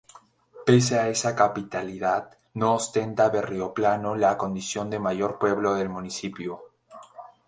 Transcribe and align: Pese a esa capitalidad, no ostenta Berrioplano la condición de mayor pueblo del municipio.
Pese 0.65 0.97
a 0.99 1.09
esa 1.09 1.35
capitalidad, 1.35 2.35
no 2.55 2.73
ostenta 2.73 3.29
Berrioplano 3.29 4.15
la 4.15 4.35
condición 4.35 4.89
de 4.89 4.97
mayor 4.97 5.37
pueblo 5.37 5.75
del 5.75 5.89
municipio. 5.89 6.63